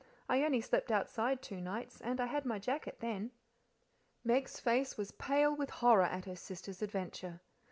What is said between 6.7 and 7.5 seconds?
adventure.